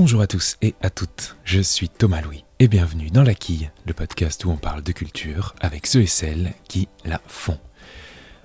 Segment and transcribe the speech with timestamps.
[0.00, 3.70] Bonjour à tous et à toutes, je suis Thomas Louis et bienvenue dans La Quille,
[3.84, 7.58] le podcast où on parle de culture avec ceux et celles qui la font.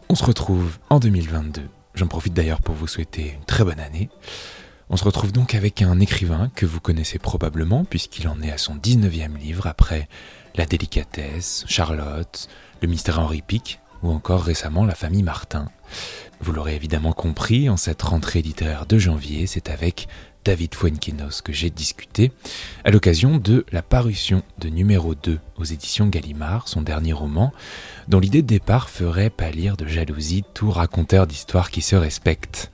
[0.10, 1.62] On se retrouve en 2022,
[1.94, 4.10] j'en profite d'ailleurs pour vous souhaiter une très bonne année.
[4.90, 8.58] On se retrouve donc avec un écrivain que vous connaissez probablement puisqu'il en est à
[8.58, 10.10] son 19e livre après
[10.58, 12.50] La délicatesse, Charlotte,
[12.82, 15.70] Le mystère Henri Pic ou encore récemment La famille Martin.
[16.42, 20.10] Vous l'aurez évidemment compris, en cette rentrée littéraire de janvier, c'est avec
[20.46, 22.32] David Fuenquinos que j'ai discuté
[22.84, 27.52] à l'occasion de la parution de numéro 2 aux éditions Gallimard, son dernier roman,
[28.08, 32.72] dont l'idée de départ ferait pâlir de jalousie tout raconteur d'histoires qui se respecte.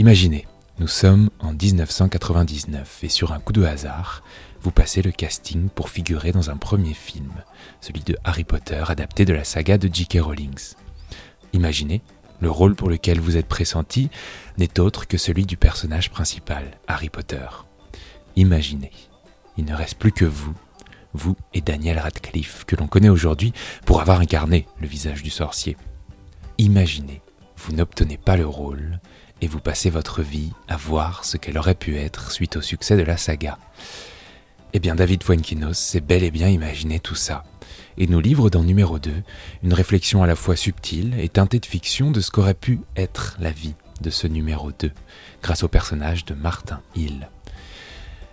[0.00, 0.46] Imaginez,
[0.80, 4.24] nous sommes en 1999 et sur un coup de hasard,
[4.60, 7.32] vous passez le casting pour figurer dans un premier film,
[7.80, 10.18] celui de Harry Potter adapté de la saga de J.K.
[10.20, 10.58] Rowling.
[11.52, 12.02] Imaginez,
[12.40, 14.10] le rôle pour lequel vous êtes pressenti
[14.58, 17.46] n'est autre que celui du personnage principal, Harry Potter.
[18.36, 18.92] Imaginez,
[19.56, 20.54] il ne reste plus que vous,
[21.14, 23.52] vous et Daniel Radcliffe, que l'on connaît aujourd'hui
[23.84, 25.76] pour avoir incarné le visage du sorcier.
[26.58, 27.22] Imaginez,
[27.56, 29.00] vous n'obtenez pas le rôle
[29.40, 32.96] et vous passez votre vie à voir ce qu'elle aurait pu être suite au succès
[32.96, 33.58] de la saga.
[34.72, 37.44] Eh bien, David Fuenquinos s'est bel et bien imaginé tout ça,
[37.98, 39.12] et nous livre dans numéro 2
[39.62, 43.36] une réflexion à la fois subtile et teintée de fiction de ce qu'aurait pu être
[43.40, 44.92] la vie de ce numéro 2,
[45.42, 47.28] grâce au personnage de Martin Hill.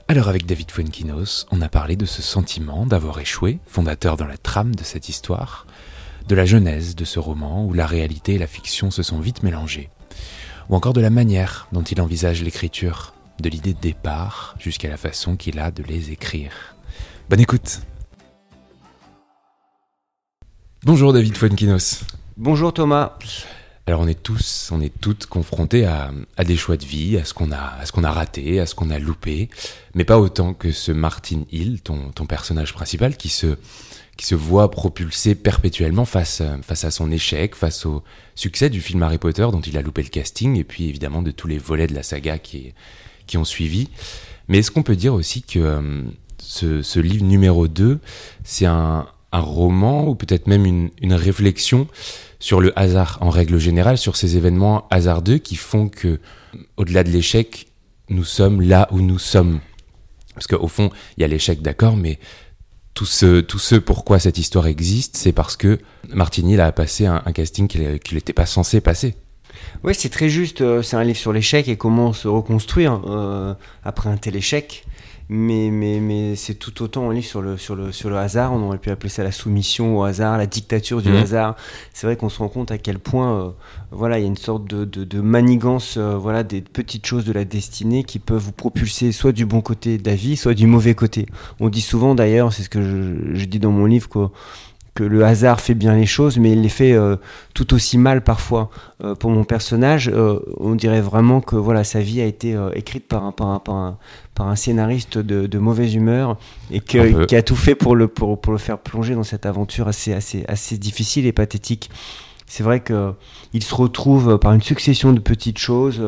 [0.08, 4.38] Alors avec David Fuenquinos, on a parlé de ce sentiment d'avoir échoué, fondateur dans la
[4.38, 5.66] trame de cette histoire,
[6.28, 9.44] de la genèse de ce roman où la réalité et la fiction se sont vite
[9.44, 9.90] mélangées,
[10.70, 14.98] ou encore de la manière dont il envisage l'écriture, de l'idée de départ jusqu'à la
[14.98, 16.76] façon qu'il a de les écrire.
[17.30, 17.82] Bonne écoute
[20.86, 22.04] Bonjour David Fuenquinos.
[22.36, 23.14] Bonjour Thomas.
[23.88, 26.12] Alors on est tous, on est toutes confrontés à,
[26.44, 28.76] des choix de vie, à ce qu'on a, à ce qu'on a raté, à ce
[28.76, 29.50] qu'on a loupé,
[29.96, 33.56] mais pas autant que ce Martin Hill, ton, ton personnage principal, qui se,
[34.18, 38.04] qui se voit propulsé perpétuellement face, face à son échec, face au
[38.36, 41.32] succès du film Harry Potter dont il a loupé le casting, et puis évidemment de
[41.32, 42.74] tous les volets de la saga qui,
[43.26, 43.88] qui ont suivi.
[44.50, 46.02] Mais est-ce qu'on peut dire aussi que euh,
[46.40, 48.02] ce, ce livre numéro 2,
[48.44, 51.88] c'est un, un roman ou peut-être même une, réflexion
[52.40, 56.20] sur le hasard en règle générale, sur ces événements hasardeux qui font que,
[56.78, 57.68] au-delà de l'échec,
[58.10, 59.60] nous sommes là où nous sommes.
[60.36, 62.20] Parce qu'au fond, il y a l'échec, d'accord, mais
[62.94, 65.80] tout ce, tout ce pourquoi cette histoire existe, c'est parce que
[66.10, 69.16] Martini a passé un, casting qu'il n'était pas censé passer.
[69.84, 70.62] Oui, c'est très juste.
[70.62, 74.86] Euh, c'est un livre sur l'échec et comment se reconstruire euh, après un tel échec
[75.36, 78.54] mais, mais, mais c'est tout autant un livre sur le, sur, le, sur le hasard.
[78.54, 81.16] On aurait pu appeler ça la soumission au hasard, la dictature du mmh.
[81.16, 81.56] hasard.
[81.92, 83.50] C'est vrai qu'on se rend compte à quel point euh,
[83.90, 87.26] voilà, il y a une sorte de, de, de manigance euh, voilà, des petites choses
[87.26, 90.54] de la destinée qui peuvent vous propulser soit du bon côté de la vie, soit
[90.54, 91.26] du mauvais côté.
[91.60, 94.32] On dit souvent d'ailleurs, c'est ce que je, je, dis dans mon livre, quoi
[94.94, 97.16] que le hasard fait bien les choses, mais il les fait euh,
[97.54, 98.70] tout aussi mal parfois.
[99.04, 103.08] Euh, pour mon personnage, euh, on dirait vraiment que voilà, sa vie a été écrite
[103.08, 103.98] par un, par un, par un,
[104.36, 106.38] par un scénariste de, de, mauvaise humeur
[106.72, 109.46] et que, qui a tout fait pour le, pour, pour, le faire plonger dans cette
[109.46, 111.90] aventure assez, assez, assez difficile et pathétique
[112.46, 113.14] c'est vrai que
[113.54, 116.02] il se retrouve par une succession de petites choses.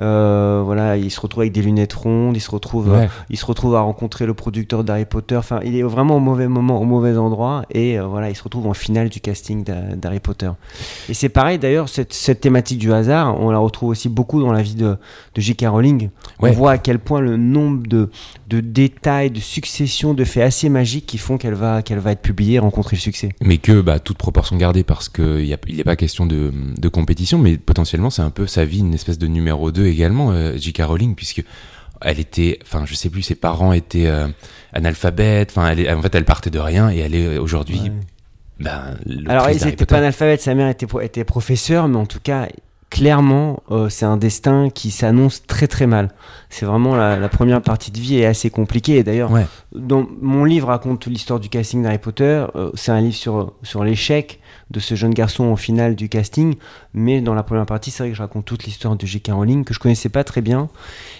[0.00, 2.96] Euh, voilà, il se retrouve avec des lunettes rondes, il se retrouve,
[3.30, 5.36] il se retrouve à rencontrer le producteur d'Harry Potter.
[5.36, 8.42] Enfin, il est vraiment au mauvais moment, au mauvais endroit, et euh, voilà, il se
[8.42, 10.50] retrouve en finale du casting d'Harry Potter.
[11.08, 14.52] Et c'est pareil d'ailleurs, cette, cette, thématique du hasard, on la retrouve aussi beaucoup dans
[14.52, 14.96] la vie de,
[15.34, 15.66] de J.K.
[15.68, 16.10] Rowling.
[16.40, 18.10] On voit à quel point le nombre de,
[18.48, 22.22] de détails, de successions, de faits assez magiques qui font qu'elle va, qu'elle va être
[22.22, 23.30] publiée, rencontrer le succès.
[23.40, 26.88] Mais que, bah, toute proportion gardée, parce qu'il y a, il pas question de, de
[26.88, 30.56] compétition, mais potentiellement c'est un peu sa vie, une espèce de numéro 2 également, euh,
[30.56, 30.82] J.K.
[30.84, 31.44] Rowling, puisque
[32.00, 34.28] elle était, enfin je sais plus, ses parents étaient euh,
[34.72, 37.80] analphabètes, enfin en fait elle partait de rien et elle est aujourd'hui.
[38.60, 38.96] Ben,
[39.26, 42.48] Alors ils n'étaient pas analphabètes, sa mère était, était professeure, mais en tout cas
[42.94, 46.10] clairement, euh, c'est un destin qui s'annonce très très mal.
[46.48, 48.98] C'est vraiment la, première partie de vie est assez compliquée.
[48.98, 49.32] Et d'ailleurs,
[49.74, 52.46] dans mon livre raconte l'histoire du casting d'Harry Potter.
[52.54, 54.38] Euh, c'est un livre sur sur l'échec
[54.70, 56.54] de ce jeune garçon au final du casting.
[56.94, 59.32] Mais dans la première partie, c'est vrai que je raconte toute l'histoire de J.K.
[59.32, 60.68] Rowling que je connaissais pas très bien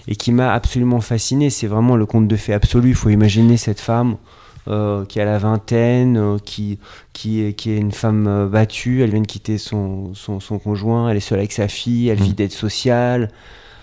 [0.07, 1.51] et qui m'a absolument fasciné.
[1.51, 2.91] C'est vraiment le conte de fées absolu.
[2.91, 4.17] Il faut imaginer cette femme
[4.67, 6.79] euh, qui a la vingtaine, euh, qui,
[7.13, 10.59] qui, est, qui est une femme euh, battue, elle vient de quitter son, son, son,
[10.59, 12.35] conjoint, elle est seule avec sa fille, elle vit mm.
[12.35, 13.31] d'aide sociale.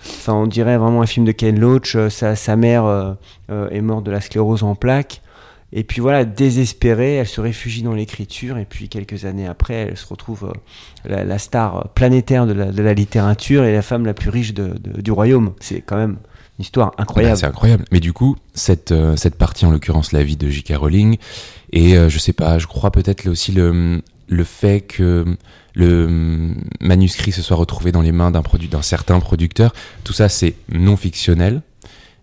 [0.04, 1.96] Enfin, on dirait vraiment un film de Ken Loach.
[2.08, 3.16] Sa, sa mère
[3.48, 5.22] est morte de la sclérose en plaques.
[5.72, 8.58] Et puis voilà, désespérée, elle se réfugie dans l'écriture.
[8.58, 10.52] Et puis quelques années après, elle se retrouve
[11.04, 14.54] la, la, star planétaire de la, de la, littérature et la femme la plus riche
[14.54, 15.52] de, de, du royaume.
[15.60, 16.16] C'est quand même
[16.62, 17.36] histoire incroyable.
[17.36, 17.84] c'est incroyable.
[17.92, 20.74] Mais du coup, cette, euh, cette partie, en l'occurrence, la vie de J.K.
[20.76, 21.18] Rowling,
[21.72, 25.24] et euh, je sais pas, je crois peut-être aussi le, le fait que
[25.74, 29.72] le manuscrit se soit retrouvé dans les mains d'un produit, d'un certain producteur,
[30.04, 31.62] tout ça, c'est non fictionnel.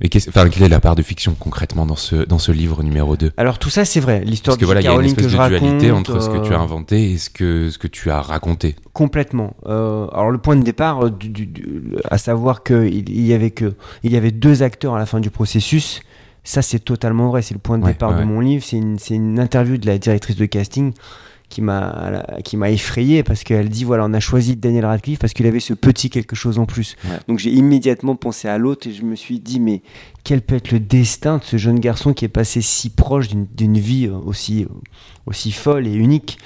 [0.01, 3.17] Mais enfin, quelle est la part de fiction concrètement dans ce, dans ce livre numéro
[3.17, 4.91] 2 Alors tout ça c'est vrai, l'histoire de voilà, J.K.
[4.91, 5.61] Rowling que je raconte.
[5.61, 7.29] Il y a une espèce de dualité entre ce que tu as inventé et ce
[7.29, 8.75] que, ce que tu as raconté.
[8.93, 9.55] Complètement.
[9.65, 13.51] Euh, alors le point de départ, du, du, du, à savoir qu'il il y, avait
[13.51, 13.73] que,
[14.03, 16.01] il y avait deux acteurs à la fin du processus,
[16.45, 18.25] ça c'est totalement vrai, c'est le point de Ouais, départ ouais, de ouais.
[18.25, 20.93] mon livre, c'est une, c'est une interview de la directrice de casting
[21.49, 25.33] qui m'a qui m'a effrayé parce qu'elle dit voilà on a choisi Daniel Radcliffe parce
[25.33, 27.17] qu'il avait ce petit quelque chose en plus Ouais.
[27.27, 29.81] donc j'ai immédiatement pensé à l'autre et je me suis dit mais
[30.23, 33.77] quel peut être le destin de ce jeune garçon qui est passé si proche d'une-
[33.79, 34.67] vie euh, aussi euh,
[35.25, 36.37] aussi folle et unique?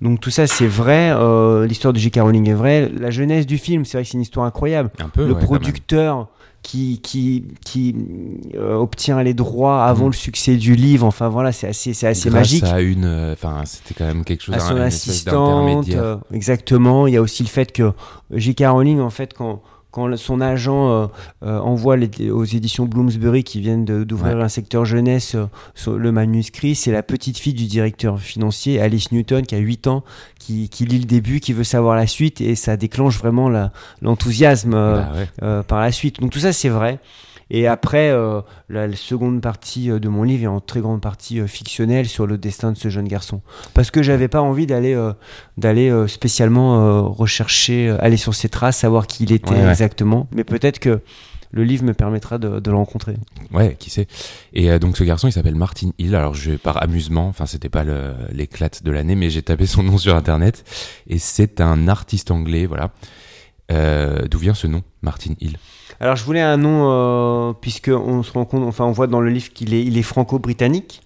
[0.00, 2.16] Donc tout ça c'est vrai euh, l'histoire de J.K.
[2.20, 5.08] Rowling est vraie la jeunesse du film c'est vrai que c'est une histoire incroyable Un
[5.08, 5.26] peu.
[5.26, 6.28] le ouais, producteur
[6.62, 7.94] qui, qui, qui
[8.54, 10.10] euh, obtient les droits avant Mm.
[10.10, 11.06] le succès du livre.
[11.06, 12.64] Enfin voilà, c'est assez, c'est assez Grâce magique.
[12.64, 17.06] à une, euh, enfin, c'était quand même quelque chose, À son un- assistante, euh, exactement.
[17.08, 17.92] Il y a aussi le fait que
[18.30, 18.64] J.K.
[18.68, 19.60] Rowling, en fait, quand,
[19.92, 21.06] quand son agent euh,
[21.44, 24.42] euh, envoie les- aux éditions Bloomsbury qui viennent d'ouvrir Ouais.
[24.42, 29.46] un secteur jeunesse euh, le manuscrit, c'est la petite fille du directeur financier, Alice Newton,
[29.46, 30.02] qui a 8 ans,
[30.40, 33.48] qui, qui lit le début, qui veut savoir la suite, et ça déclenche vraiment
[34.00, 34.70] l'enthousiasme.
[34.72, 35.28] Bah ouais.
[35.42, 36.20] euh, par la suite.
[36.20, 36.98] Donc tout ça c'est vrai.
[37.54, 41.00] Et après, euh, la, la seconde partie euh, de mon livre est en très grande
[41.00, 43.42] partie euh, fictionnelle sur le destin de ce jeune garçon.
[43.74, 44.98] Parce que j'avais pas envie d'aller
[45.58, 49.70] d'aller spécialement rechercher, aller sur ses traces, savoir qui il était Ouais, ouais.
[49.70, 50.26] exactement.
[50.32, 51.00] Mais peut-être que
[51.52, 53.14] le livre me permettra de, de le rencontrer.
[53.52, 54.06] Ouais, qui sait.
[54.54, 56.14] Et euh, donc ce garçon, il s'appelle Martin Hill.
[56.16, 57.84] Alors je par amusement, enfin c'était pas
[58.32, 60.64] l'éclate de l'année, mais j'ai tapé son nom sur internet
[61.06, 62.90] et c'est un artiste anglais, voilà.
[63.70, 65.56] Euh, D'où vient ce nom, Martin Hill?
[66.00, 69.20] Alors je voulais un nom euh, puisque on se rend compte, enfin on voit dans
[69.20, 71.02] le livre qu'il est, il est franco-britannique.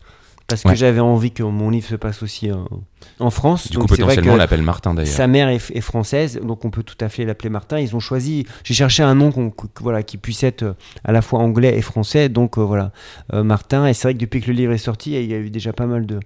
[0.48, 2.54] Parce que j'avais envie que mon livre se passe aussi euh,
[3.18, 3.68] en France.
[3.68, 5.12] Du Donc coup, potentiellement, on l'appelle Martin d'ailleurs.
[5.12, 7.80] Sa mère est, est française, donc on peut tout à fait l'appeler Martin.
[7.80, 8.46] Ils ont choisi.
[8.62, 10.72] J'ai cherché un nom qu'on- que- voilà, qui puisse être euh,
[11.02, 12.92] à la fois anglais et français, donc euh, voilà,
[13.32, 13.88] Martin.
[13.88, 15.72] Et c'est vrai que depuis que le livre est sorti, il y a eu déjà
[15.72, 16.20] pas mal de,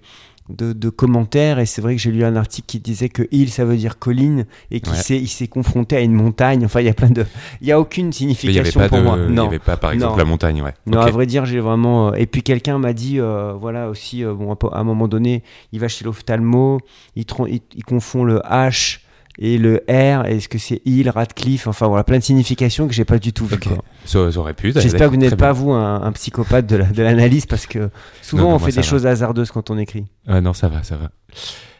[0.49, 1.59] de, de commentaires.
[1.59, 3.99] Et c'est vrai que j'ai lu un article qui disait que Hill, ça veut dire
[3.99, 4.99] colline, et qu'il Ouais.
[4.99, 6.65] s'est, il s'est confronté à une montagne.
[6.65, 7.25] Enfin, il y a plein de.
[7.61, 9.17] Il y a aucune il n'y signification pas pour de, moi.
[9.27, 9.47] il y Non.
[9.47, 10.17] avait pas par exemple Non.
[10.17, 10.73] la montagne, ouais.
[10.87, 12.09] Non, à vrai dire, j'ai vraiment.
[12.09, 15.43] euh, Et puis quelqu'un m'a dit, euh, voilà aussi, euh, bon, à un moment donné,
[15.71, 16.79] il va chez l'ophtalmo,
[17.15, 18.99] il, il, il confond le H
[19.41, 20.25] et le R.
[20.27, 23.45] Est-ce que c'est Hill, Radcliffe Enfin voilà, plein de significations que j'ai pas du tout
[23.45, 23.55] vu.
[23.55, 23.67] Ok.
[23.67, 23.83] quoi.
[24.05, 24.71] Ça, ça aurait pu.
[24.73, 25.61] J'espère que vous n'êtes pas bien.
[25.61, 27.89] vous un, un psychopathe de la- de l'analyse parce que
[28.21, 28.81] souvent Non, non, on fait des va.
[28.83, 30.05] choses hasardeuses quand on écrit.
[30.27, 31.09] Ouais, non, ça va, ça va.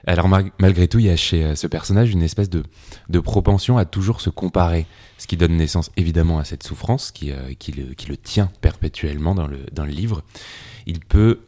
[0.08, 2.64] Alors malgré tout, il y a chez euh, ce personnage une espèce de,
[3.10, 4.88] de propension à toujours se comparer,
[5.20, 8.50] ce qui donne naissance évidemment à cette souffrance qui, euh, qui, le, qui le tient
[8.62, 10.24] perpétuellement dans le, dans le livre.
[10.88, 11.42] Il peut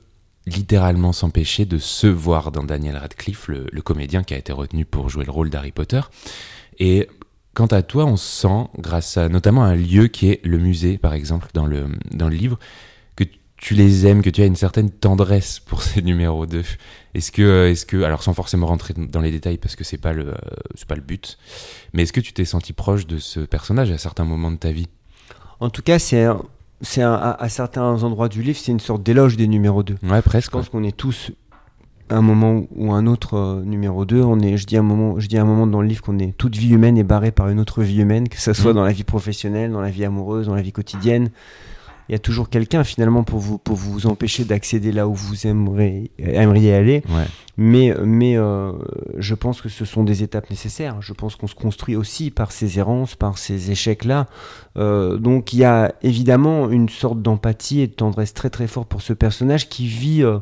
[0.45, 5.10] littéralement s'empêcher de se voir dans Daniel Radcliffe, le, comédien qui a été retenu pour
[5.10, 6.01] jouer le rôle d'Harry Potter.
[6.80, 7.07] Et
[7.54, 11.13] quant à toi, on sent, grâce à notamment un lieu qui est le musée, par
[11.13, 12.60] exemple, dans le, dans le livre,
[13.16, 13.24] que
[13.57, 16.63] tu les aimes, que tu as une certaine tendresse pour ces numéros 2.
[17.13, 20.13] Est-ce que, est-ce que, alors sans forcément rentrer dans les détails parce que c'est pas
[20.13, 20.34] le,
[20.75, 21.38] c'est pas le but,
[21.94, 24.72] mais est-ce que tu t'es senti proche de ce personnage à certains moments de ta
[24.72, 24.88] vie?
[25.60, 26.28] En tout cas, c'est
[26.83, 29.95] c'est à, à certains endroits du livre, c'est une sorte d'éloge des numéros 2.
[30.03, 30.51] Ouais, Je presque.
[30.51, 31.31] pense qu'on est tous
[32.10, 34.22] à un moment ou un autre euh, numéro 2.
[34.22, 36.38] On est, je dis un moment, je dis un moment dans le livre qu'on est
[36.38, 38.75] toute vie humaine est barrée par une autre vie humaine, que ça soit Mhm.
[38.77, 41.29] dans la vie professionnelle, dans la vie amoureuse, dans la vie quotidienne.
[42.10, 45.48] Il y a toujours quelqu'un finalement pour vous pour vous empêcher d'accéder là où vous
[45.48, 47.03] aimeriez, aimeriez aller.
[47.10, 47.25] Ouais.
[47.55, 48.72] Mais, mais euh,
[49.17, 51.01] je pense que ce sont des étapes nécessaires.
[51.01, 54.27] Je pense qu'on se construit aussi par ces errances, par ces échecs-là.
[54.77, 58.89] Euh, donc il y a évidemment une sorte d'empathie et de tendresse très très forte
[58.89, 60.39] pour ce personnage qui vit euh,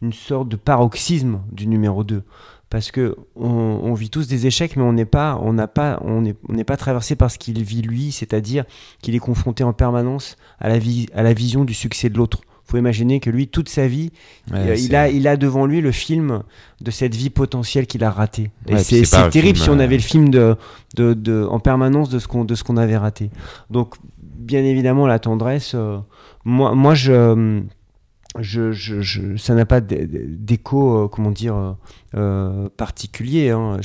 [0.00, 2.22] une sorte de paroxysme du numéro 2.
[2.70, 6.00] Parce que on, on vit tous des échecs, mais on n'est pas, on n'a pas,
[6.02, 8.64] on n'est on pas traversé par ce qu'il vit lui, c'est-à-dire
[9.00, 12.40] qu'il est confronté en permanence à la, vie, à la vision du succès de l'autre.
[12.64, 14.10] faut imaginer que lui, toute sa vie,
[14.50, 16.42] Ouais, il, a, il a devant lui le film
[16.80, 18.50] de cette vie potentielle qu'il a ratée.
[18.66, 20.56] Et Ouais, c'est terrible film, si on euh, avait le film de,
[20.96, 23.30] de, de- en permanence de ce qu'on de ce qu'on avait raté.
[23.70, 25.72] Donc, bien évidemment, la tendresse.
[25.74, 25.98] euh,
[26.44, 27.62] moi, moi, je,
[28.38, 31.72] je, je, je- ça n'a pas d'é- d'écho, euh, comment dire, euh,
[32.16, 33.50] euh, particulier.
[33.50, 33.78] hein.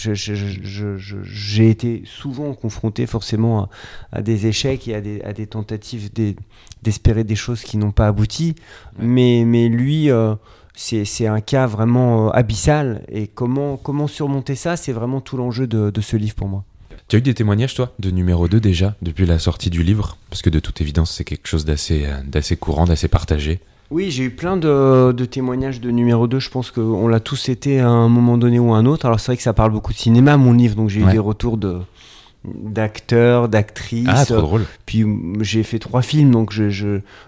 [1.23, 3.69] J'ai été souvent confronté forcément à,
[4.11, 6.35] à des échecs et à des, à des tentatives d'e-
[6.83, 8.55] d'espérer des choses qui n'ont pas abouti.
[8.99, 9.05] Ouais.
[9.05, 10.35] Mais, mais lui, euh,
[10.75, 13.03] c'est un cas vraiment abyssal.
[13.11, 16.63] Et comment, comment surmonter ça, c'est vraiment tout l'enjeu de, de ce livre pour moi.
[17.07, 20.17] Tu as eu des témoignages, toi, de numéro 2 déjà, depuis la sortie du livre?
[20.29, 23.59] Parce que de toute évidence, c'est quelque chose d'assez courant, d'assez partagé.
[23.91, 26.39] Oui, j'ai eu plein de, témoignages de numéro 2.
[26.39, 29.07] Je pense qu'on l'a tous été à un moment donné ou à un autre.
[29.07, 31.17] Alors, c'est vrai que ça parle beaucoup de cinéma, mon livre, donc j'ai eu des
[31.17, 31.79] retours de,
[32.45, 34.07] d'acteurs, d'actrices.
[34.07, 34.65] Ah, trop drôle.
[34.85, 35.05] Puis
[35.41, 36.69] j'ai fait trois films, donc je,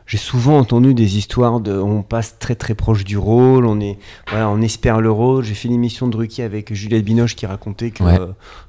[0.06, 1.74] j'ai souvent entendu des histoires de.
[1.74, 3.98] On passe très très proche du rôle, on est
[4.30, 5.44] voilà, on espère le rôle.
[5.44, 8.04] J'ai fait une émission de Drucky avec Juliette Binoche qui racontait que,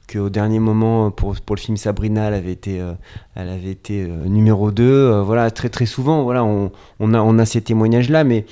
[0.09, 2.93] que au dernier moment pour, pour le film Sabrina, elle avait été, euh,
[3.37, 7.21] elle avait été euh, numéro 2 euh, voilà, très très souvent, voilà, on, on a
[7.21, 8.47] on a ces témoignages là, mais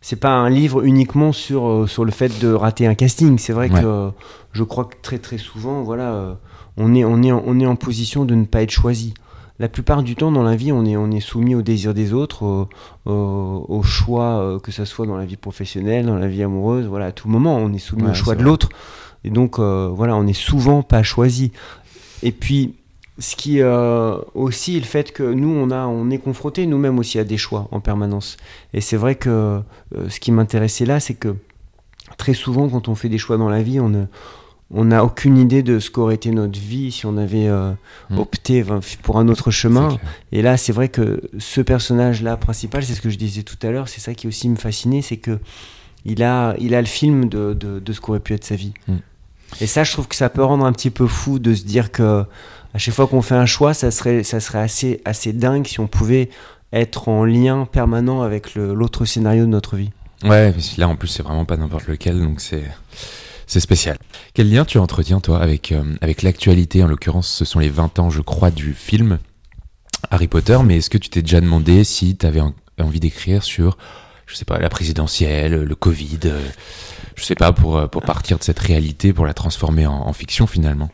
[0.00, 3.38] c'est pas un livre uniquement sur sur le fait de rater un casting.
[3.38, 4.10] C'est vrai que
[4.52, 6.36] je crois que très très souvent, voilà
[6.76, 9.14] on est, on, est en, on est en position de ne pas être choisi.
[9.58, 12.12] La plupart du temps dans la vie, on est, on est soumis au désir des
[12.12, 12.66] autres,
[13.06, 17.06] au, choix, euh, que ce soit dans la vie professionnelle, dans la vie amoureuse, voilà,
[17.06, 18.70] à tout moment, on est soumis au choix de l'autre.
[19.22, 21.52] Et donc, euh, voilà, on n'est souvent pas choisi.
[22.24, 22.74] Et puis,
[23.20, 27.18] ce qui euh, aussi le fait que nous on a on est confronté nous-mêmes aussi
[27.18, 28.38] à des choix en permanence
[28.72, 29.60] et c'est vrai que
[30.08, 31.36] ce qui m'intéressait là c'est que
[32.16, 34.06] très souvent quand on fait des choix dans la vie on ne
[34.72, 37.72] on n'a aucune idée de ce qu'aurait été notre vie si on avait euh,
[38.10, 38.18] hmm.
[38.18, 38.64] opté
[39.02, 39.98] pour un autre chemin.
[40.32, 43.70] Et là, c'est vrai que ce personnage-là principal, c'est ce que je disais tout à
[43.70, 45.38] l'heure, c'est ça qui aussi me fascinait, c'est que
[46.04, 48.72] il a, il a le film de, de, ce qu'aurait pu être sa vie.
[48.88, 48.96] Hmm.
[49.60, 51.92] Et ça, je trouve que ça peut rendre un petit peu fou de se dire
[51.92, 52.24] que
[52.74, 55.78] à chaque fois qu'on fait un choix, ça serait, ça serait assez, assez dingue si
[55.78, 56.30] on pouvait
[56.72, 59.90] être en lien permanent avec l'autre scénario de notre vie.
[60.24, 62.62] Ouais, mais là en plus c'est vraiment pas n'importe lequel, donc c'est
[63.46, 63.98] c'est spécial.
[64.34, 66.82] Quel lien tu entretiens, toi, avec, euh, avec l'actualité?
[66.82, 69.18] En l'occurrence, ce sont les 20 ans, je crois, du film
[70.10, 72.42] Harry Potter, mais est-ce que tu t'es déjà demandé si tu avais
[72.80, 73.78] envie d'écrire sur,
[74.26, 76.40] je sais pas, la présidentielle, le Covid, euh,
[77.16, 80.46] je sais pas, pour, euh, pour partir de cette réalité, pour la transformer en fiction
[80.46, 80.90] finalement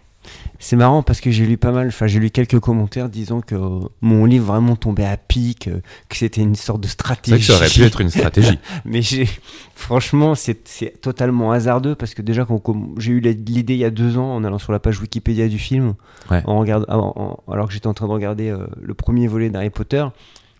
[0.59, 3.55] c'est marrant parce que j'ai lu pas mal, enfin j'ai lu quelques commentaires disant que
[4.00, 7.45] mon livre vraiment tombait à pic, euh, que c'était une sorte de stratégie.
[7.45, 8.59] ça aurait pu être une stratégie.
[8.85, 9.29] Mais j'ai,
[9.77, 12.61] franchement, c'est totalement hasardeux parce que déjà quand
[12.99, 15.59] j'ai eu l'idée il y a deux ans en allant sur la page Wikipédia du
[15.59, 15.95] film,
[16.31, 20.05] en regard, alors que j'étais en train de regarder euh, le premier volet d'Harry Potter,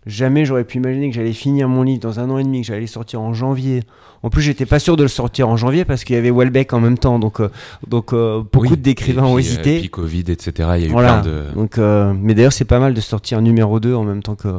[0.09, 2.67] jamais j'aurais pu imaginer que j'allais finir mon livre dans un an et demi, que
[2.67, 3.81] j'allais sortir en janvier
[4.21, 6.73] en plus, j'étais pas sûr de le sortir en janvier parce qu'il y avait Welbeck
[6.73, 7.49] en même temps, donc euh,
[7.87, 9.77] donc euh, beaucoup d'écrivains ont hésité.
[9.77, 10.51] Et puis Covid, etc.
[10.75, 11.45] Il y a eu plein de.
[11.55, 14.49] Donc, euh, mais d'ailleurs, c'est pas mal de sortir numéro 2 en même temps que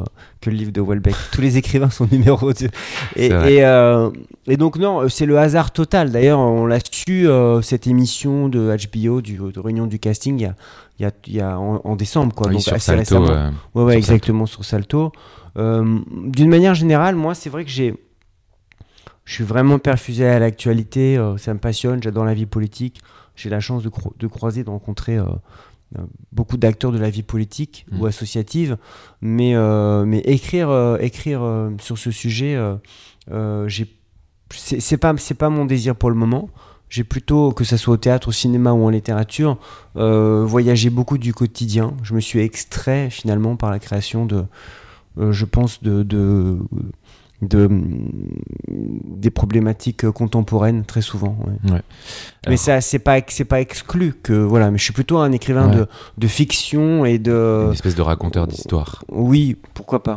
[0.41, 1.15] que le livre de Welbeck.
[1.31, 2.69] Tous les écrivains sont numéro 2
[3.17, 3.63] Et et,
[4.47, 6.11] et, donc non, c'est le hasard total.
[6.11, 7.27] D'ailleurs, on l'a su
[7.61, 10.55] cette émission de HBO, du, de réunion du casting, il y a
[11.27, 12.47] il y en, décembre quoi.
[12.47, 15.11] donc assez Salto, ouais, ouais, exactement sur Salto.
[15.55, 17.93] D'une manière générale, moi, c'est vrai que j'ai
[19.25, 23.01] je suis vraiment perfusé à l'actualité, euh, ça me passionne, j'adore la vie politique.
[23.35, 23.89] J'ai la chance de,
[24.19, 25.23] de, croiser, de rencontrer euh,
[25.97, 28.01] euh, beaucoup d'acteurs de la vie politique mmh.
[28.01, 28.77] ou associative,
[29.21, 29.55] mais,
[30.05, 31.41] mais écrire, écrire
[31.79, 32.59] sur ce sujet,
[34.49, 36.49] c'est pas, pas mon désir pour le moment.
[36.89, 39.57] J'ai plutôt, que ce soit au théâtre, au cinéma ou en littérature,
[39.95, 41.93] voyagé beaucoup du quotidien.
[42.03, 44.43] Je me suis extrait finalement par la création de,
[45.17, 46.57] je pense, de, de
[47.41, 47.67] de,
[48.67, 51.37] des problématiques contemporaines très souvent.
[52.47, 54.69] Mais ça, c'est pas, c'est pas exclu que voilà.
[54.71, 55.87] Mais je suis plutôt un écrivain de,
[56.17, 57.65] de, fiction et de.
[57.67, 59.03] Une espèce de raconteur d'histoire.
[59.09, 60.15] Oui, pourquoi pas.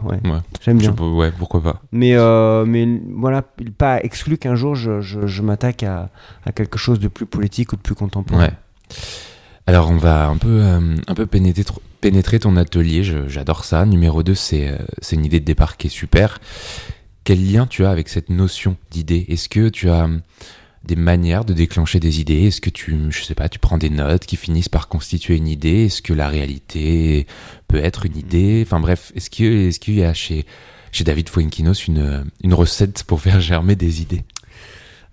[0.62, 0.94] J'aime bien.
[0.94, 1.80] ouais, pourquoi pas.
[1.92, 3.42] Mais euh, mais voilà,
[3.78, 6.10] pas exclu qu'un jour je, je, je m'attaque à,
[6.44, 8.50] à, quelque chose de plus politique ou de plus contemporain.
[9.66, 13.02] Alors on va un peu euh, un peu pénétrer, pénétrer ton atelier.
[13.28, 13.86] J'adore ça.
[13.86, 16.38] Numéro 2, c'est euh, c'est une idée de départ qui est super.
[17.24, 19.24] Quel lien tu as avec cette notion d'idée?
[19.28, 20.20] Est-ce que tu as hum,
[20.84, 22.48] des manières de déclencher des idées?
[22.48, 25.48] Est-ce que tu, je sais pas, tu prends des notes qui finissent par constituer une
[25.48, 25.86] idée?
[25.86, 27.26] Est-ce que la réalité
[27.66, 28.62] peut être une idée?
[28.66, 30.44] Enfin bref, est-ce qu'il y a chez,
[30.92, 34.24] chez David Fuenquinos une, une recette pour faire germer des idées?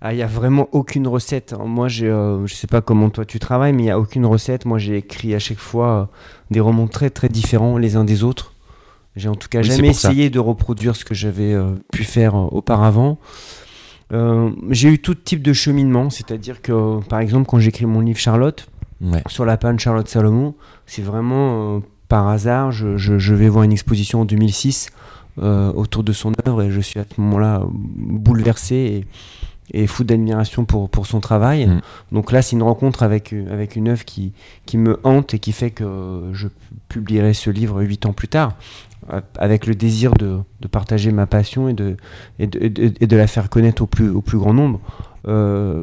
[0.02, 1.54] Ah, il n'y a vraiment aucune recette.
[1.64, 4.26] Moi, je euh, je sais pas comment toi tu travailles, mais il n'y a aucune
[4.26, 4.66] recette.
[4.66, 6.04] Moi, j'ai écrit à chaque fois euh,
[6.50, 8.52] des romans très très différents les uns des autres.
[9.14, 12.48] J'ai en tout cas jamais essayé de reproduire ce que j'avais euh, pu faire euh,
[12.50, 13.18] auparavant.
[14.12, 18.18] Euh, j'ai eu tout type de cheminement, c'est-à-dire que par exemple quand j'écris mon livre
[18.18, 18.68] Charlotte,
[19.26, 20.54] sur la panne Charlotte Salomon,
[20.86, 24.90] c'est vraiment par hasard, je, je, vais voir une exposition en 2006
[25.38, 29.06] autour de son œuvre et je suis à ce moment-là bouleversé et,
[29.72, 31.66] et fou d'admiration pour, pour son travail.
[31.66, 31.80] Mm.
[32.12, 34.32] Donc là, c'est une rencontre avec, avec une œuvre qui,
[34.66, 36.48] qui me hante et qui fait que je
[36.88, 38.56] publierai ce livre huit ans plus tard
[39.36, 41.96] avec le désir de, de, partager ma passion et de,
[42.38, 44.80] et de, et de, la faire connaître au plus, au plus grand nombre.
[45.26, 45.82] Euh,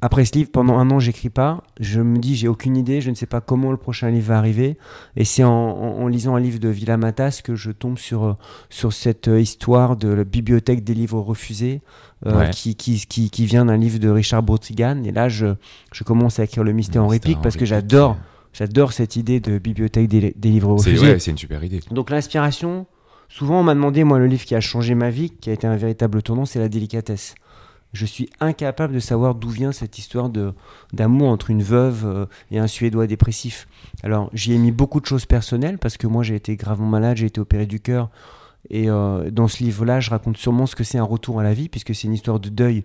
[0.00, 1.62] après ce livre, pendant un an, j'écris pas.
[1.80, 4.38] Je me dis, j'ai aucune idée, je ne sais pas comment le prochain livre va
[4.38, 4.78] arriver.
[5.16, 8.32] Et c'est en, en- en lisant un livre de Villamatas que je tombe sur, euh,
[8.70, 11.80] sur cette euh, histoire de la bibliothèque des livres refusés,
[12.26, 12.50] euh, Ouais.
[12.50, 15.02] qui, qui, qui, qui vient d'un livre de Richard Brotigan.
[15.04, 15.46] Et là, je,
[15.92, 18.16] je commence à écrire Le Mystère en réplique parce que j'adore,
[18.52, 21.12] j'adore cette idée de bibliothèque des, des livres C'est refusés.
[21.12, 21.80] ouais, c'est une super idée.
[21.90, 22.86] Donc l'inspiration,
[23.28, 25.66] souvent on m'a demandé, moi le livre qui a changé ma vie, qui a été
[25.66, 27.34] un véritable tournant, c'est La délicatesse.
[27.94, 30.52] Je suis incapable de savoir d'où vient cette histoire de
[30.92, 33.66] d'amour entre une veuve euh, et un Suédois dépressif.
[34.02, 37.16] Alors j'y ai mis beaucoup de choses personnelles parce que moi j'ai été gravement malade,
[37.16, 38.10] j'ai été opéré du cœur.
[38.70, 41.54] Et euh, dans ce livre-là, je raconte sûrement ce que c'est un retour à la
[41.54, 42.84] vie, puisque c'est une histoire de deuil,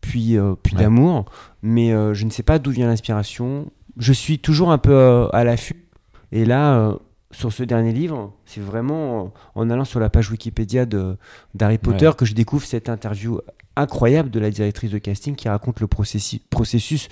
[0.00, 0.82] puis, euh, puis Ouais.
[0.82, 1.24] d'amour.
[1.62, 3.72] Mais euh, je ne sais pas d'où vient l'inspiration.
[3.96, 5.86] Je suis toujours un peu à l'affût.
[6.30, 6.94] Et là,
[7.32, 11.16] sur ce dernier livre, c'est vraiment en allant sur la page Wikipédia de-
[11.54, 12.14] d'Harry Potter Ouais.
[12.14, 13.40] que je découvre cette interview
[13.76, 17.08] incroyable de la directrice de casting qui raconte le processus,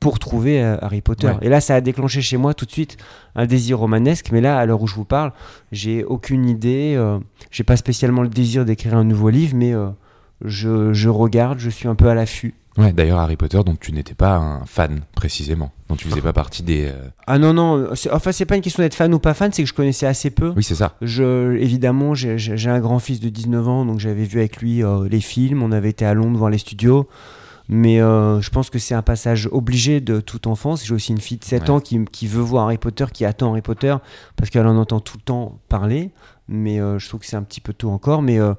[0.00, 1.26] pour trouver euh, Harry Potter.
[1.28, 1.38] Ouais.
[1.42, 2.96] Et là, ça a déclenché chez moi tout de suite
[3.34, 4.30] un désir romanesque.
[4.32, 5.32] Mais là, à l'heure où je vous parle,
[5.72, 6.94] j'ai aucune idée.
[6.96, 7.18] euh,
[7.50, 9.88] j'ai pas spécialement le désir d'écrire un nouveau livre, mais euh,
[10.44, 12.54] je, je regarde, je suis un peu à l'affût.
[12.78, 15.72] Ouais, d'ailleurs, Harry Potter, dont tu n'étais pas un fan, précisément.
[15.88, 16.84] Dont tu faisais pas partie des.
[16.86, 19.52] euh, Ah non, non, c'est- enfin, c'est pas une question d'être fan ou pas fan,
[19.52, 20.52] c'est que je connaissais assez peu.
[20.56, 20.94] Oui, c'est ça.
[21.02, 24.84] Je, évidemment, j'ai- j'ai j'ai un grand-fils de 19 ans, donc j'avais vu avec lui
[24.84, 27.08] euh, les films, on avait été à Londres voir les studios.
[27.70, 30.86] Mais euh, je pense que c'est un passage obligé de toute enfance.
[30.86, 31.70] J'ai aussi une fille de 7 Ouais.
[31.70, 33.94] ans qui, qui veut voir Harry Potter, qui attend Harry Potter,
[34.36, 36.10] parce qu'elle en entend tout le temps parler.
[36.48, 38.22] Mais euh, je trouve que c'est un petit peu tôt encore.
[38.22, 38.54] Mais, euh,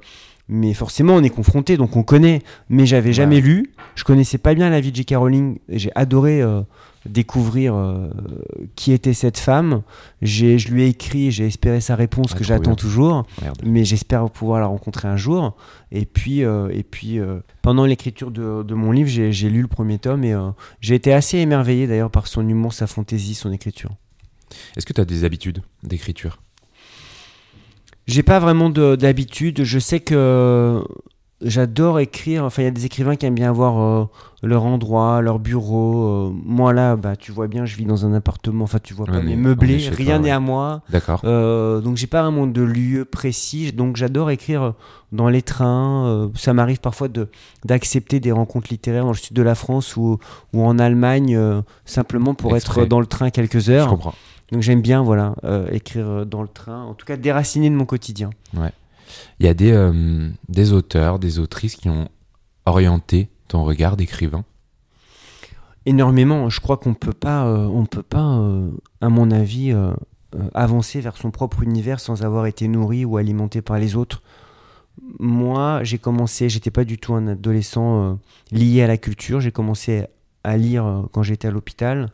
[0.50, 2.42] mais forcément, on est confronté, donc on connaît.
[2.70, 3.42] Mais j'avais jamais Ouais.
[3.42, 3.72] lu.
[3.96, 5.14] Je connaissais pas bien la vie de J.K.
[5.16, 5.60] Rowling.
[5.70, 6.62] J'ai adoré euh,
[7.06, 8.10] découvrir euh,
[8.76, 9.84] qui était cette femme.
[10.22, 12.76] J'ai, je lui ai écrit, j'ai espéré sa réponse Ah, que j'attends bien.
[12.76, 13.62] toujours Merde.
[13.64, 15.56] mais j'espère pouvoir la rencontrer un jour.
[15.92, 17.20] Et puis, euh, et puis
[17.62, 20.36] pendant l'écriture de, de mon livre, j'ai j'ai lu le premier tome et
[20.82, 23.92] j'ai été assez émerveillé d'ailleurs par son humour, sa fantaisie, son écriture.
[24.76, 26.42] Est-ce que tu as des habitudes d'écriture?
[28.10, 29.64] J'ai pas vraiment de- d'habitude.
[29.64, 30.84] Je sais que
[31.42, 32.44] j'adore écrire.
[32.44, 34.06] Enfin, il y a des écrivains qui aiment bien avoir euh,
[34.44, 36.04] leur endroit, leur bureau.
[36.28, 38.64] Euh, moi là, bah, tu vois bien, je vis dans un appartement.
[38.66, 39.78] Enfin, tu vois pas, mais meublé.
[39.90, 40.32] Rien n'est ouais.
[40.32, 40.82] à moi.
[40.90, 41.22] D'accord.
[41.24, 44.74] Euh, donc j'ai pas vraiment de lieu précis, donc j'adore écrire
[45.12, 46.08] dans les trains.
[46.08, 47.30] euh, ça m'arrive parfois de
[47.66, 50.18] d'accepter des rencontres littéraires dans le sud de la France ou,
[50.54, 52.82] ou en Allemagne, euh, simplement pour Exprès.
[52.82, 53.88] être dans le train quelques Je heures.
[53.88, 54.14] comprends.
[54.52, 57.76] Donc j'aime bien voilà euh, écrire euh, dans le train, en tout cas déraciner de
[57.76, 58.32] mon quotidien.
[59.40, 62.10] Il y a des, euh, des auteurs, des autrices qui ont
[62.66, 64.44] orienté ton regard d'écrivain?
[65.86, 66.50] Énormément.
[66.50, 68.44] Je crois qu'on peut pas, euh, on peut pas,
[69.02, 69.74] à mon avis,
[70.54, 74.22] avancer vers son propre univers sans avoir été nourri ou alimenté par les autres.
[75.18, 78.20] Moi, j'ai commencé, j'étais pas du tout un adolescent
[78.52, 79.42] lié à la culture.
[79.42, 80.06] J'ai commencé
[80.44, 82.12] à lire quand j'étais à l'hôpital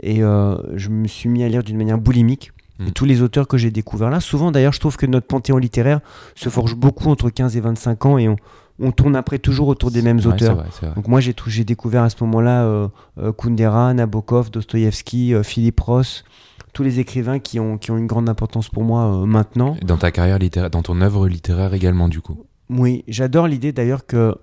[0.00, 2.52] et euh, je me suis mis à lire d'une manière boulimique.
[2.78, 2.86] Mm.
[2.88, 5.58] Et tous les auteurs que j'ai découverts là, souvent d'ailleurs, je trouve que notre panthéon
[5.58, 6.00] littéraire
[6.34, 8.36] se forge beaucoup entre 15 et 25 ans et on,
[8.80, 10.56] on tourne après toujours autour des mêmes auteurs.
[10.56, 10.94] vrai, c'est vrai.
[10.94, 16.24] Donc moi j'ai découvert à ce moment-là euh, euh, Kundera, Nabokov, Dostoïevski, euh, Philippe Ross,
[16.72, 19.76] tous les écrivains qui ont, qui ont une grande importance pour moi maintenant.
[19.82, 22.44] Dans ta carrière littéraire, dans ton œuvre littéraire également, du coup.
[22.70, 24.34] Oui, j'adore l'idée d'ailleurs que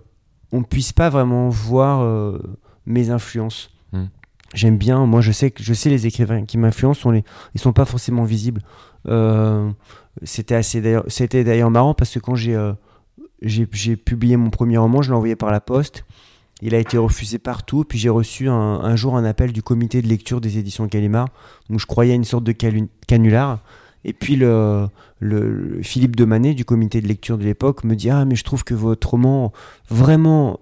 [0.52, 2.06] on ne puisse pas vraiment voir
[2.86, 3.70] mes influences.
[4.54, 7.24] J'aime bien, moi je sais que je sais les écrivains qui m'influencent, on les,
[7.56, 8.62] ils sont pas forcément visibles.
[9.08, 9.70] Euh,
[10.24, 12.74] c'était assez d'ailleurs, c'était d'ailleurs marrant parce que quand j'ai euh,
[13.42, 16.06] j'ai j'ai publié mon premier roman, je l'ai envoyé par la poste.
[16.62, 20.08] Il a été refusé partout, puis j'ai reçu un, jour un appel du comité de
[20.08, 21.28] lecture des éditions Gallimard,
[21.70, 23.60] où je croyais à une sorte de canular.
[24.06, 24.88] Et puis le,
[25.20, 28.64] le Philippe Demanet du comité de lecture de l'époque me dit Ah, mais je trouve
[28.64, 29.52] que votre roman
[29.90, 30.60] vraiment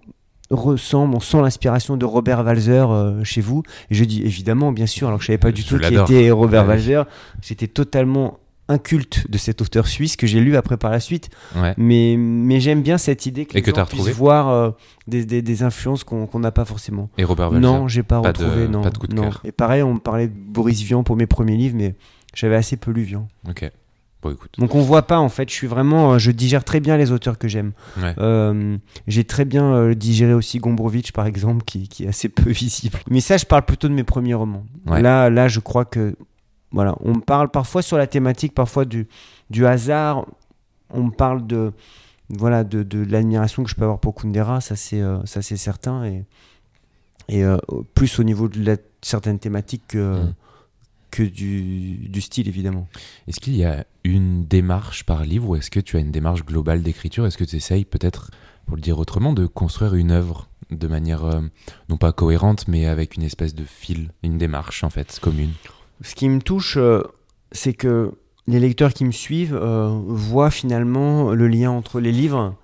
[0.53, 3.63] ressemble, on sent l'inspiration de Robert Walzer euh, chez vous.
[3.89, 5.95] Et je dis évidemment, bien sûr, alors que je savais pas du Je tout qui
[5.95, 6.81] était Robert Ouais, oui.
[6.87, 7.05] Walzer.
[7.41, 8.39] J'étais totalement
[8.69, 11.29] inculte de cet auteur suisse que j'ai lu après par la suite.
[11.55, 11.73] Ouais.
[11.77, 14.71] Mais, mais j'aime bien cette idée que Et les que gens puissent voir euh,
[15.05, 17.09] des, des, des influences qu'on n'a pas forcément.
[17.17, 18.67] Et Robert Walser Non, j'ai pas, Pas de- retrouvé.
[18.69, 19.23] non, pas de coup de non.
[19.23, 19.41] cœur.
[19.43, 21.95] Et pareil, on me parlait de Boris Vian pour mes premiers livres, mais
[22.33, 23.27] j'avais assez peu lu Vian.
[23.49, 23.69] Ok.
[24.23, 24.55] Bon, écoute.
[24.57, 25.49] Donc on voit pas en fait.
[25.49, 27.73] Je suis vraiment, euh, je digère très bien les auteurs que j'aime.
[27.97, 28.15] Ouais.
[28.19, 32.49] Euh, j'ai très bien euh, digéré aussi Gombrowicz par exemple, qui, qui est assez peu
[32.51, 32.97] visible.
[33.09, 34.63] Mais ça, je parle plutôt de mes premiers romans.
[34.87, 35.01] Ouais.
[35.01, 36.15] Là, là, je crois que
[36.71, 39.07] voilà, on me parle parfois sur la thématique, parfois du,
[39.49, 40.25] du hasard.
[40.89, 41.73] On me parle de
[42.29, 45.57] voilà de, de l'admiration que je peux avoir pour Kundera, ça c'est euh, ça c'est
[45.57, 46.25] certain et
[47.29, 47.43] et
[47.93, 50.33] plus au niveau de la, certaines thématiques que Mm.
[51.13, 52.87] Que du, du style évidemment.
[53.27, 56.43] Est-ce qu'il y a une démarche par livre ou est-ce que tu as une démarche
[56.43, 57.25] globale d'écriture?
[57.27, 58.31] Est-ce que tu essayes peut-être
[58.65, 61.41] pour le dire autrement, de construire une œuvre de manière euh,
[61.89, 65.51] non pas cohérente, mais avec une espèce de fil, une démarche en fait commune?
[66.01, 67.01] Ce qui me touche, euh,
[67.51, 68.11] c'est que
[68.47, 72.55] les lecteurs qui me suivent euh, voient finalement le lien entre les livres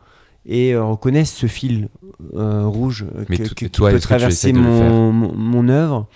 [0.45, 1.89] et reconnaissent ce fil
[2.33, 6.07] rouge Mais que, tout- que- qui toi, peut traverser mon, mon, mon œuvre.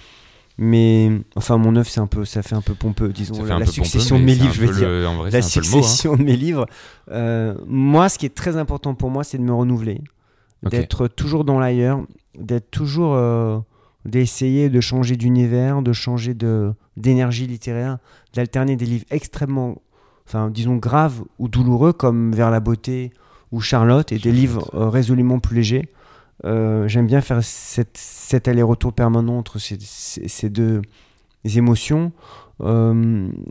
[0.57, 3.43] Mais enfin, mon œuvre, c'est un peu, ça fait un peu pompeux, disons.
[3.43, 4.89] La pompeux, succession de mes livres, je vais peu dire.
[4.89, 5.41] la hein.
[5.41, 6.67] succession de mes livres.
[7.67, 10.01] Moi, ce qui est très important pour moi, c'est de me renouveler,
[10.63, 12.01] d'être toujours dans l'ailleurs,
[12.37, 13.59] d'être toujours, euh,
[14.05, 17.97] d'essayer de changer d'univers, de changer de d'énergie littéraire,
[18.33, 19.81] d'alterner des livres extrêmement,
[20.27, 23.11] enfin, disons graves ou douloureux comme Vers la beauté
[23.51, 25.89] ou Charlotte, et des livres euh, résolument plus légers.
[26.45, 30.81] Euh, J'aime bien faire cette, cet aller-retour permanent entre ces, ces- ces deux
[31.45, 32.11] émotions.
[32.61, 32.93] Euh,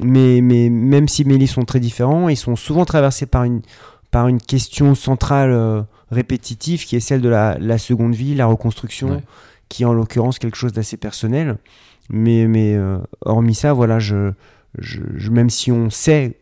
[0.03, 3.63] mais, mais même si mes livres sont très différents, ils sont souvent traversés par une,
[4.11, 8.47] par une question centrale euh, répétitive qui est celle de la, la seconde vie, la
[8.47, 9.23] reconstruction, Ouais.
[9.69, 11.59] qui est en l'occurrence quelque chose d'assez personnel.
[12.11, 12.77] Mais, mais
[13.25, 14.33] hormis ça, voilà, je,
[14.79, 16.39] je, je- même si on sait,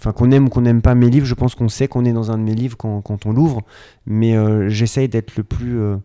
[0.00, 2.12] enfin qu'on aime ou qu'on n'aime pas mes livres, je pense qu'on sait qu'on est
[2.12, 3.60] dans un de mes livres quand, quand on l'ouvre.
[4.06, 5.96] Mais euh, j'essaye d'être le plus, euh,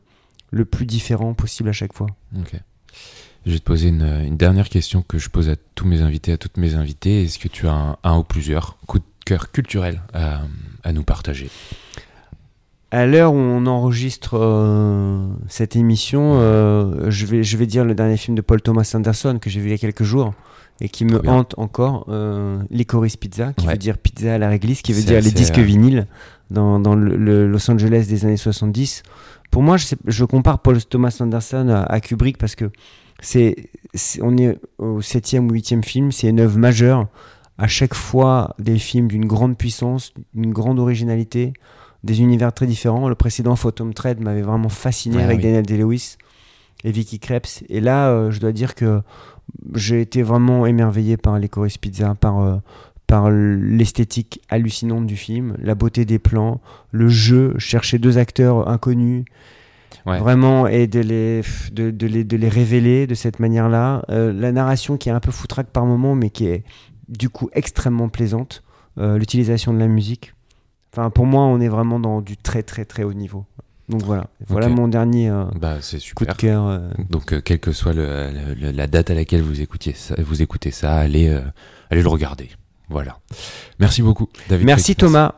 [0.51, 2.07] le plus différent possible à chaque fois.
[2.37, 2.55] Ok.
[3.45, 6.33] Je vais te poser une, une dernière question que je pose à tous mes invités,
[6.33, 7.23] à toutes mes invitées.
[7.23, 10.41] Est-ce que tu as un, un ou plusieurs coups de cœur culturels à,
[10.83, 11.49] à nous partager?
[12.91, 16.39] À l'heure où on enregistre euh, cette émission,
[17.09, 19.67] je, vais, je vais dire le dernier film de Paul Thomas Anderson que j'ai vu
[19.67, 20.33] il y a quelques jours
[20.81, 23.73] et qui me hante encore, euh, Licorice Pizza, qui Ouais.
[23.73, 26.05] veut dire pizza à la réglisse, qui veut dire les disques vinyles
[26.51, 29.03] dans, dans le, le Los Angeles des années 70.
[29.51, 32.71] Pour moi, je, sais- je compare Paul Thomas Anderson à, à Kubrick parce que
[33.21, 37.07] c'est, c'est- on est au septième ou huitième film, c'est une œuvre majeure.
[37.57, 41.53] À chaque fois, des films d'une grande puissance, d'une grande originalité,
[42.03, 43.07] des univers très différents.
[43.07, 45.43] Le précédent Phantom Thread m'avait vraiment fasciné Ouais, avec oui.
[45.43, 46.17] Daniel Day-Lewis
[46.83, 47.63] et Vicky Krebs.
[47.69, 49.01] Et là, euh, je dois dire que
[49.73, 52.55] j'ai été vraiment émerveillé par les Chorus Pizza, par, euh,
[53.07, 59.25] par l'esthétique hallucinante du film, la beauté des plans, le jeu, chercher deux acteurs inconnus,
[60.05, 60.19] Ouais.
[60.19, 61.41] vraiment, et de les,
[61.71, 64.03] de, de les, de les révéler de cette manière-là.
[64.09, 66.63] Euh, la narration qui est un peu foutraque par moment, mais qui est
[67.09, 68.61] du coup extrêmement plaisante.
[68.99, 70.35] Euh, L'utilisation de la musique.
[70.93, 73.45] Enfin, pour moi, on est vraiment dans du très très très haut niveau.
[73.87, 76.65] Donc voilà, voilà mon dernier euh, Bah, c'est coup de cœur.
[76.65, 76.89] euh.
[77.09, 80.15] Donc, euh, quelle que soit le- le- le- la date à laquelle vous écoutiez ça,
[80.17, 81.29] vous écoutez ça, allez,
[81.91, 82.49] allez le regarder.
[82.89, 83.19] Voilà.
[83.79, 84.65] Merci beaucoup, David.
[84.65, 84.95] Merci.
[84.95, 85.33] Thomas.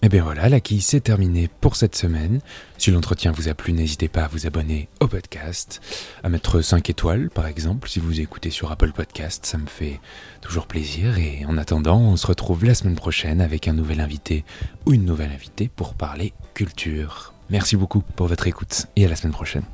[0.00, 2.40] Et bien voilà, la quille, c'est terminé pour cette semaine.
[2.78, 5.80] Si l'entretien vous a plu, n'hésitez pas à vous abonner au podcast,
[6.22, 9.98] à mettre 5 étoiles par exemple, si vous écoutez sur Apple Podcast, ça me fait
[10.40, 11.18] toujours plaisir.
[11.18, 14.44] Et en attendant, on se retrouve la semaine prochaine avec un nouvel invité
[14.86, 17.34] ou une nouvelle invitée pour parler culture.
[17.50, 19.64] Merci beaucoup pour votre écoute et à la semaine prochaine.